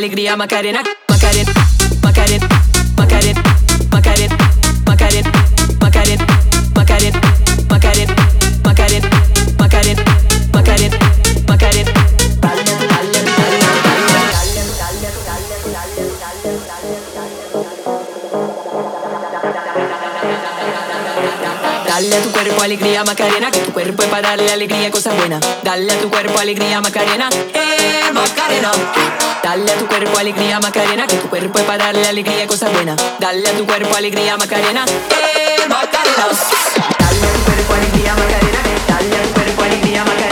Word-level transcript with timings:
Alegría 0.00 0.34
Macarena, 0.34 0.82
Macarena, 1.08 1.52
Macarena, 2.02 2.48
Macarena, 2.96 3.42
Macarena, 3.90 4.34
Macarena, 4.86 5.30
Macarena, 5.78 6.24
Macarena, 6.78 7.20
Macarena, 7.68 8.14
Macarena, 8.64 9.08
Macarena, 9.58 10.02
Macarena, 10.38 11.04
Macarena. 11.48 11.92
Dale 21.86 22.16
a 22.16 22.22
tu 22.22 22.29
cuerpo 22.42 22.62
alegría 22.62 23.04
Macarena, 23.04 23.50
que 23.50 23.58
tu 23.58 23.70
cuerpo 23.70 24.02
es 24.02 24.08
para 24.08 24.30
darle 24.30 24.50
alegría, 24.50 24.90
cosas 24.90 25.14
buenas. 25.14 25.42
Dale 25.62 25.92
a 25.92 26.00
tu 26.00 26.08
cuerpo 26.08 26.38
alegría 26.38 26.80
Macarena, 26.80 27.28
eh 27.52 28.10
Macarena. 28.14 28.70
Dale 29.42 29.70
a 29.70 29.76
tu 29.76 29.86
cuerpo 29.86 30.18
alegría 30.18 30.58
Macarena, 30.58 31.06
que 31.06 31.16
tu 31.16 31.28
cuerpo 31.28 31.58
es 31.58 31.64
para 31.66 31.84
darle 31.84 32.06
alegría, 32.08 32.46
cosas 32.46 32.72
buenas. 32.72 32.96
Dale 33.18 33.46
a 33.46 33.52
tu 33.52 33.66
cuerpo 33.66 33.94
alegría 33.94 34.38
Macarena, 34.38 34.86
eh 34.86 35.68
Macarena. 35.68 36.28
Dale 36.98 37.26
a 37.26 37.32
tu 37.34 37.40
cuerpo 37.44 37.74
alegría 37.74 38.14
Macarena, 38.14 38.60
dale 38.88 39.16
a 39.16 39.22
tu 39.22 39.34
cuerpo 39.34 39.62
alegría 39.62 40.04
Macarena, 40.04 40.29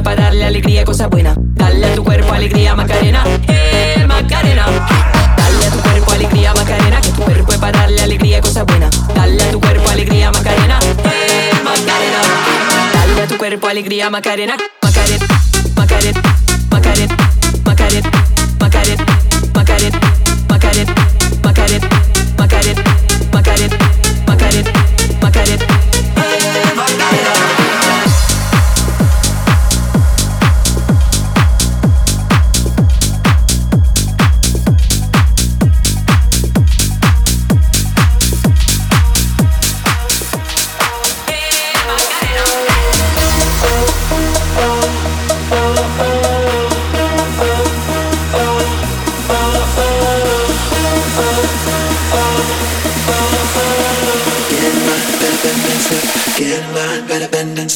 fue 0.00 0.14
para 0.14 0.22
darle 0.24 0.44
alegría, 0.44 0.84
cosa 0.84 1.08
buena. 1.08 1.34
Dale 1.36 1.86
a 1.86 1.94
tu 1.94 2.04
cuerpo 2.04 2.32
alegría, 2.32 2.74
Macarena, 2.74 3.24
eh, 3.48 4.04
Macarena. 4.06 4.66
Dale 5.36 5.66
a 5.66 5.70
tu 5.70 5.78
cuerpo 5.78 6.12
alegría, 6.12 6.54
Macarena, 6.54 7.00
que 7.00 7.08
tu 7.10 7.22
cuerpo 7.22 7.52
es 7.52 7.58
para 7.58 7.78
darle 7.80 8.00
alegría, 8.00 8.40
cosa 8.40 8.62
buena. 8.64 8.88
Dale 9.14 9.42
a 9.42 9.50
tu 9.50 9.60
cuerpo 9.60 9.90
alegría, 9.90 10.30
Macarena, 10.30 10.78
eh, 11.04 11.52
Macarena. 11.64 12.20
Dale 12.94 13.22
a 13.22 13.26
tu 13.26 13.36
cuerpo 13.36 13.66
alegría, 13.68 14.10
Macarena, 14.10 14.56
Macarena, 14.82 15.26
Macarena, 15.76 16.22
Macarena, 16.70 17.16
Macarena, 17.64 18.10
Macarena, 18.58 19.00
Macarena, 19.54 19.88
Macarena, 20.48 20.94
Macarena, 21.42 21.88
Macarena, 22.38 22.84
Macarena. 23.32 23.99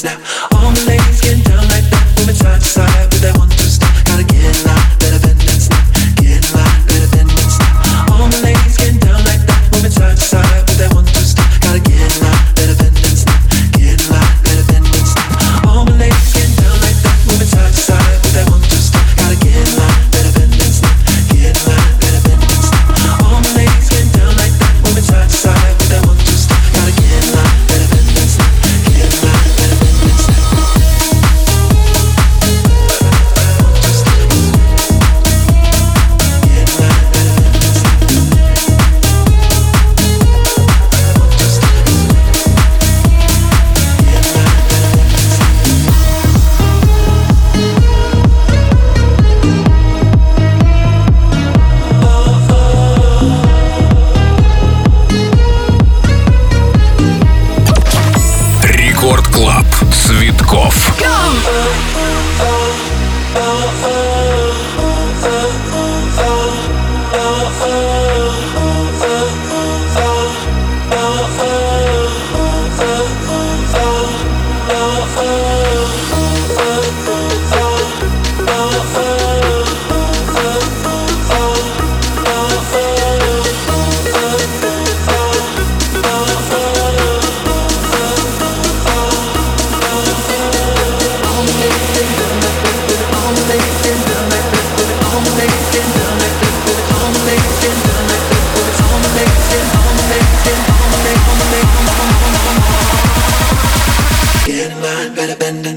now. 0.03 0.34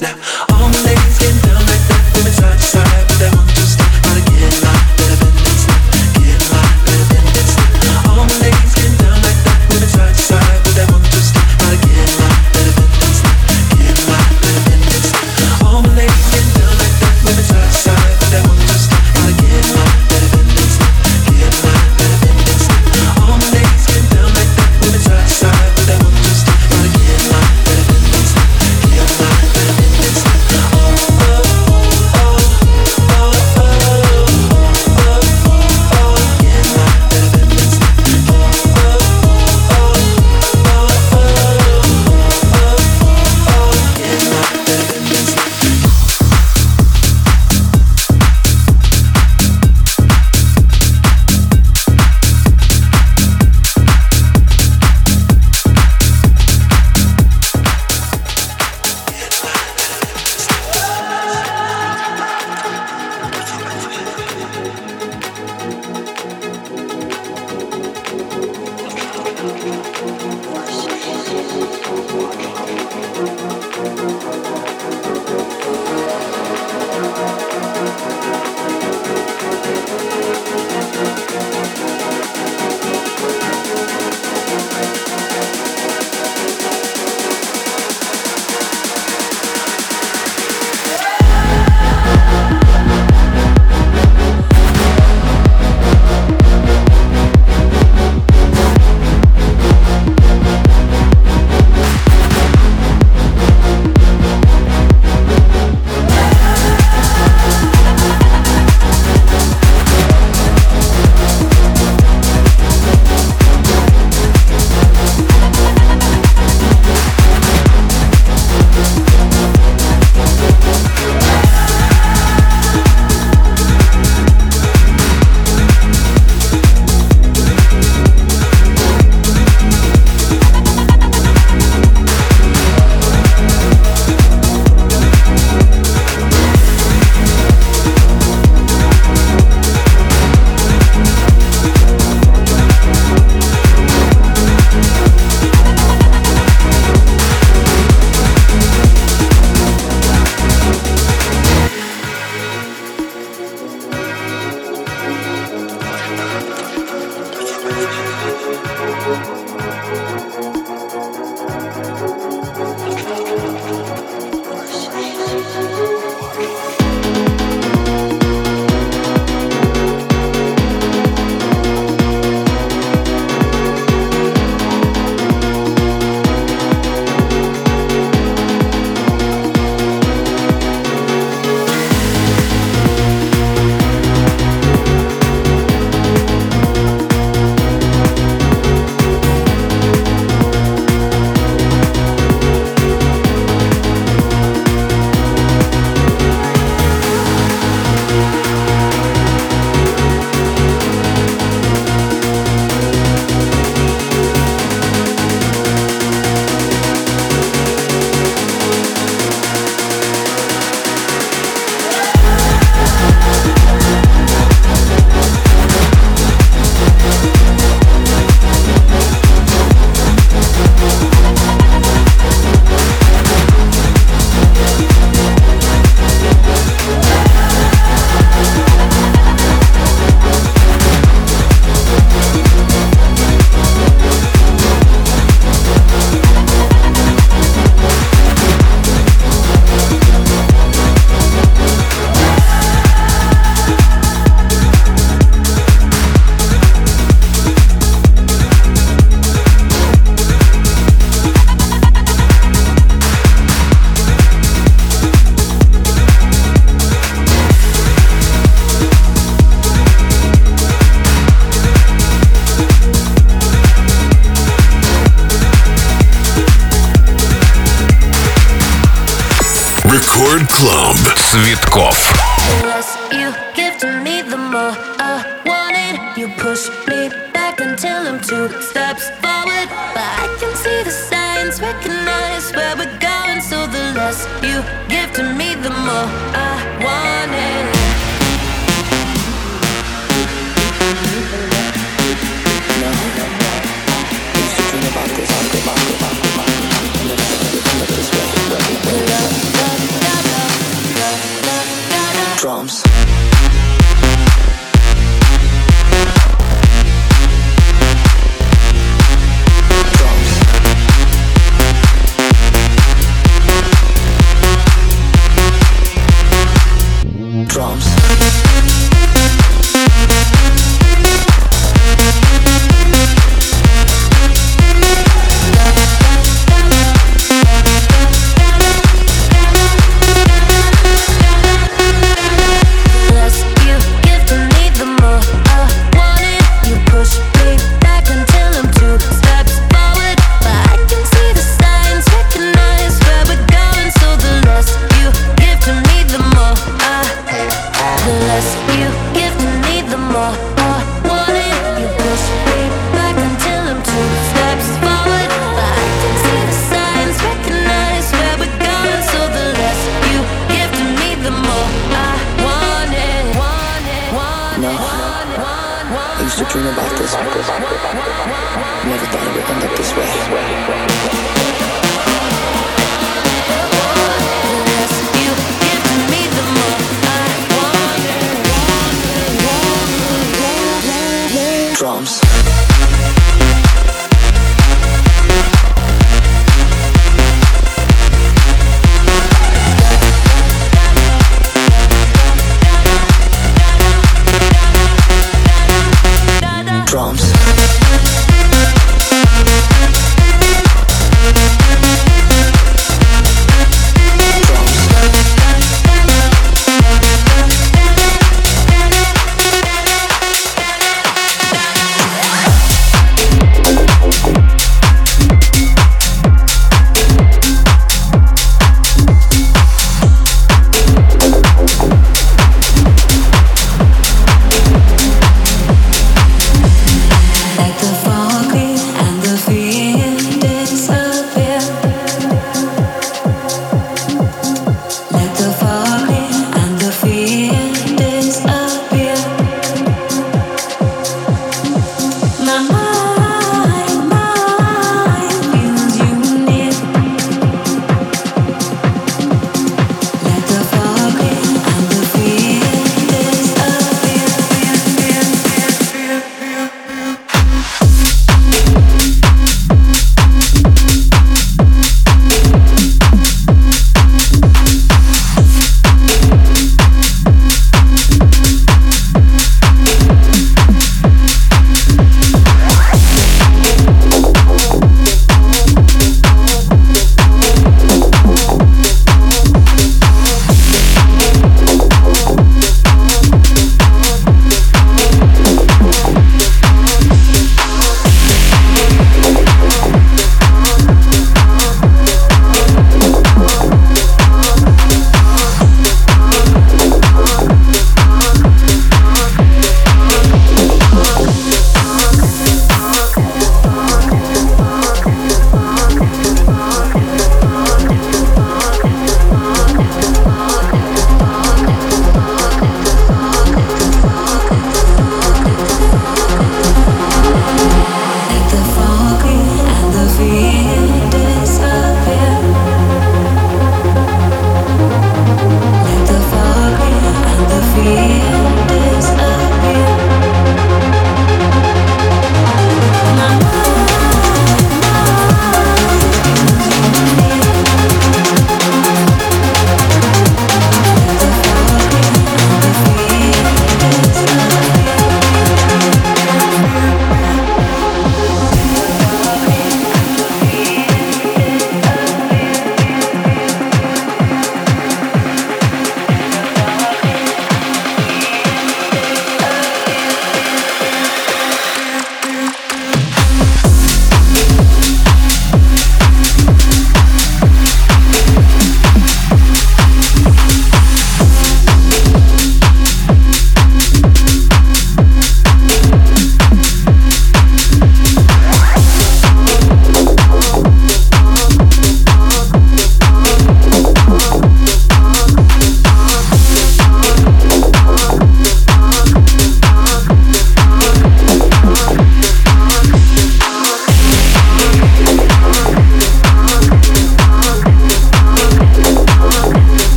now. 0.00 0.37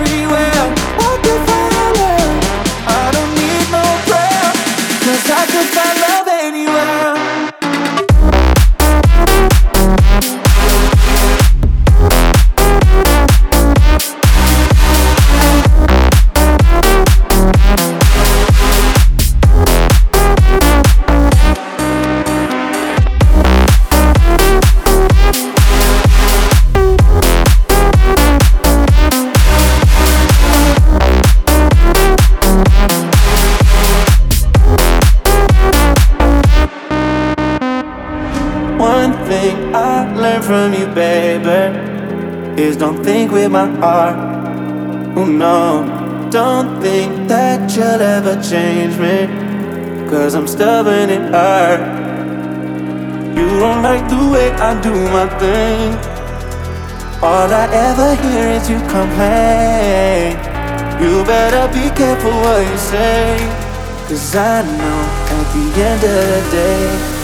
everywhere. 0.00 0.64
I 0.98 1.12
can 1.22 1.38
find 1.46 1.92
love 2.00 2.36
I 2.88 3.04
don't 3.14 3.32
need 3.36 3.66
no 3.76 3.84
prayer 4.08 4.48
Cause 5.04 5.30
I 5.30 5.44
can 5.52 5.66
find 5.74 5.99
don't 42.80 43.04
think 43.04 43.30
with 43.30 43.52
my 43.52 43.66
heart. 43.82 44.16
Oh 45.14 45.26
no, 45.26 46.30
don't 46.30 46.80
think 46.80 47.28
that 47.28 47.70
you'll 47.76 48.00
ever 48.00 48.40
change 48.42 48.96
me. 48.96 49.28
Cause 50.08 50.34
I'm 50.34 50.46
stubborn 50.46 51.10
and 51.10 51.34
hard. 51.34 51.80
You 53.36 53.48
don't 53.60 53.82
like 53.82 54.08
the 54.08 54.22
way 54.32 54.50
I 54.52 54.80
do 54.80 54.94
my 55.12 55.28
thing. 55.38 55.92
All 57.22 57.52
I 57.52 57.68
ever 57.70 58.14
hear 58.22 58.48
is 58.48 58.70
you 58.70 58.78
complain. 58.88 60.32
You 61.02 61.22
better 61.24 61.68
be 61.74 61.94
careful 61.94 62.30
what 62.30 62.66
you 62.66 62.78
say. 62.78 63.36
Cause 64.08 64.34
I 64.34 64.62
know 64.62 65.00
at 65.36 65.46
the 65.52 65.82
end 65.82 66.02
of 66.02 66.24
the 66.32 66.50
day. 66.56 67.19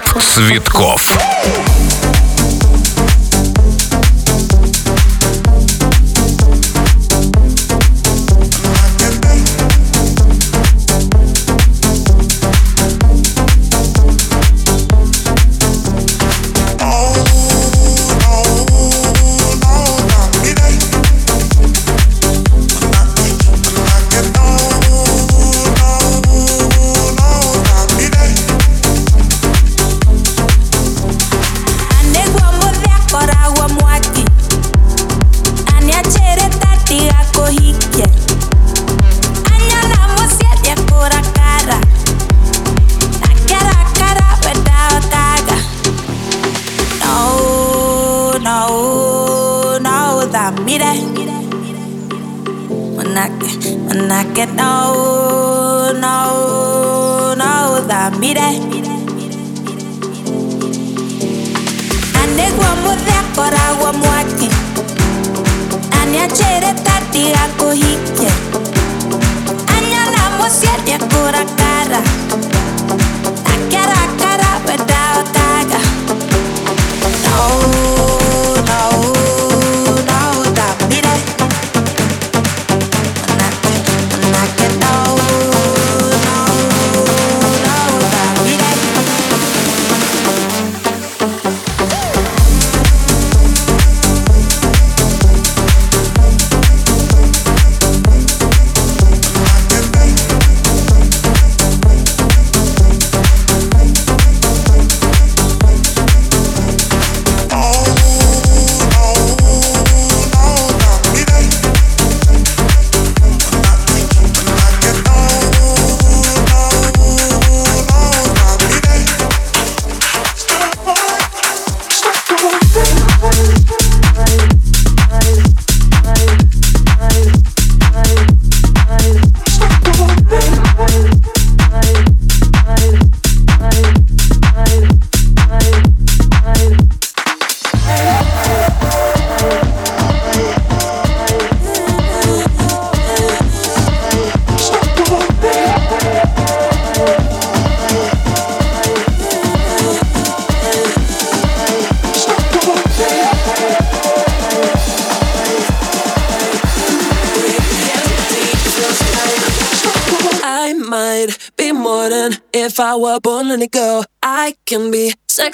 Цветков. 0.00 1.71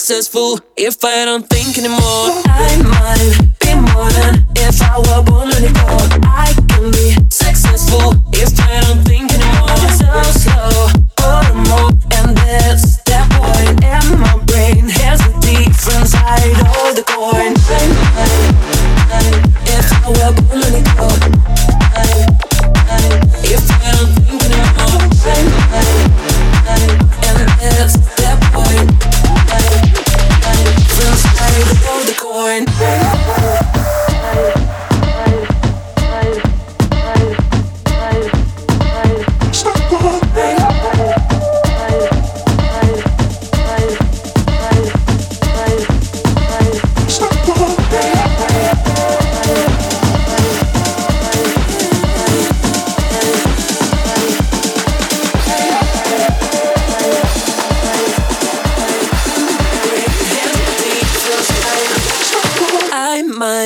successful 0.01 0.61
if 0.77 1.05
I 1.05 1.25
don't 1.25 1.49
think 1.49 1.77
anymore. 1.77 2.18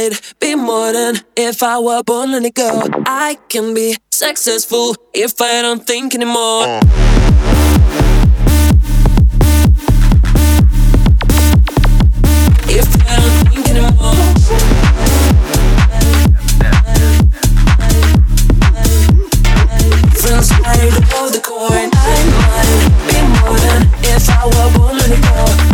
I'd 0.04 0.18
be 0.40 0.56
more 0.56 0.92
than 0.92 1.20
if 1.36 1.62
I 1.62 1.78
were 1.78 2.02
born 2.02 2.34
and 2.34 2.52
girl. 2.52 2.88
I 3.06 3.38
can 3.48 3.72
be 3.72 3.96
successful 4.10 4.96
if 5.14 5.40
I 5.40 5.62
don't 5.62 5.86
think 5.86 6.16
anymore. 6.16 6.64
Uh. 6.64 6.80
Friends 20.18 20.50
hide 20.50 21.14
all 21.14 21.30
the 21.30 21.40
coin. 21.44 21.90
I 21.94 22.18
might 22.42 22.90
be 23.06 23.18
more 23.38 23.56
than 23.56 23.82
if 24.02 24.28
I 24.28 24.46
were 24.46 24.78
born 24.78 24.98
and 24.98 25.22
girl. 25.22 25.71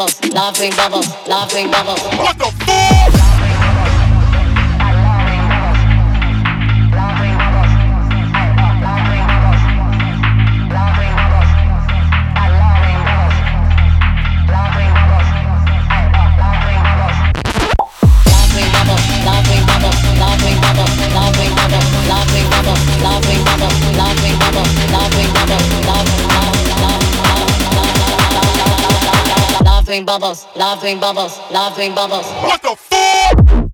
Bubbles, 0.00 0.32
laughing 0.32 0.72
bubbles, 0.76 1.08
laughing 1.28 1.70
bubbles. 1.70 2.00
What 2.16 2.38
the 2.38 2.44
fuck? 2.64 3.00
Laughing 29.90 30.06
bubbles, 30.06 30.46
laughing 30.54 31.00
bubbles, 31.00 31.40
laughing 31.50 31.94
bubbles. 31.96 32.26
What 32.44 32.62
the 32.62 32.76
fuck? 32.76 33.70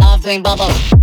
Laughing 0.00 0.42
bubbles. 0.42 0.92
bubbles, 0.92 1.01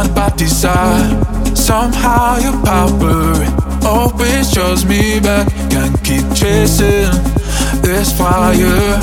blind 0.00 0.14
by 0.14 0.36
desire. 0.36 1.54
Somehow 1.54 2.38
your 2.38 2.56
power 2.64 3.34
always 3.84 4.50
draws 4.52 4.84
me 4.84 5.20
back. 5.20 5.48
Can't 5.70 5.96
keep 6.04 6.24
chasing 6.34 7.10
this 7.82 8.16
fire. 8.16 9.00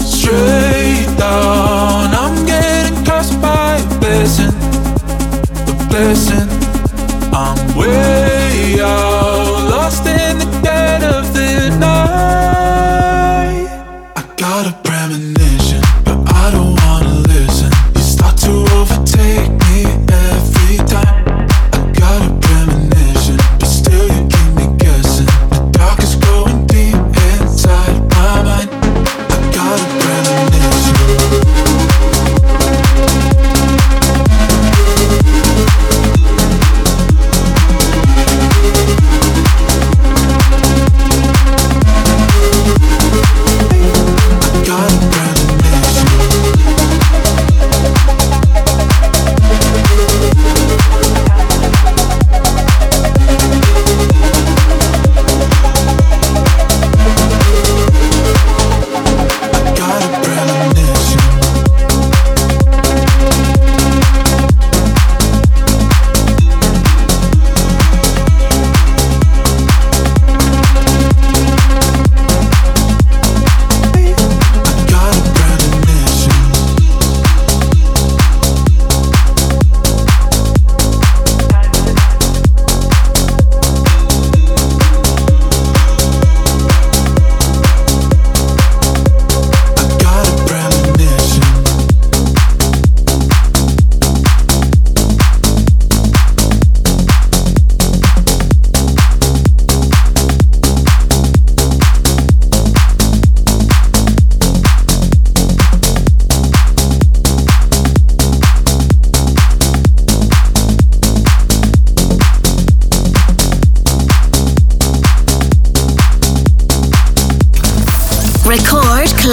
Straight 0.00 1.06
down, 1.18 2.14
I'm 2.14 2.46
getting 2.46 3.04
cursed 3.04 3.40
by 3.40 3.76
a 3.76 3.98
blessing. 4.00 4.54
a 5.68 5.88
blessing. 5.88 6.48
I'm 7.32 7.76
way 7.76 8.80
out, 8.80 9.70
lost 9.70 10.06
in 10.06 10.38
the 10.38 10.60
dead 10.62 11.02
of 11.02 11.34
the 11.34 11.76
night. 11.78 12.53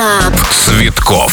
Клаб. 0.01 0.33
Цветков. 0.49 1.30